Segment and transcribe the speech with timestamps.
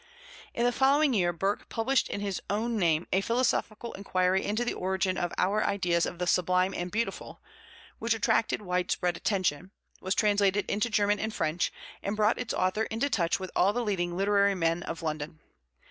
[0.55, 4.73] In the following year Burke published in his own name A Philosophical Inquiry into the
[4.73, 7.39] Origin of our Ideas of the Sublime and Beautiful,
[7.99, 9.69] which attracted widespread attention,
[10.01, 13.83] was translated into German and French, and brought its author into touch with all the
[13.83, 15.39] leading literary men of London.